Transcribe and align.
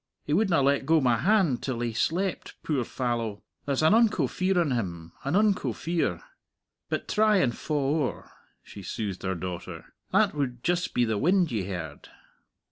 He 0.23 0.33
wouldna 0.33 0.63
let 0.63 0.87
go 0.87 0.99
my 0.99 1.17
hand 1.17 1.61
till 1.61 1.79
he 1.81 1.93
slept, 1.93 2.55
puir 2.63 2.83
fallow. 2.85 3.43
There's 3.67 3.83
an 3.83 3.93
unco 3.93 4.25
fear 4.25 4.59
on 4.59 4.71
him 4.71 5.13
an 5.23 5.35
unco 5.35 5.73
fear. 5.73 6.23
But 6.89 7.07
try 7.07 7.37
and 7.37 7.55
fa' 7.55 7.73
owre," 7.75 8.31
she 8.63 8.81
soothed 8.81 9.21
her 9.21 9.35
daughter. 9.35 9.93
"That 10.11 10.33
would 10.33 10.63
just 10.63 10.95
be 10.95 11.05
the 11.05 11.19
wind 11.19 11.51
ye 11.51 11.65
heard." 11.65 12.09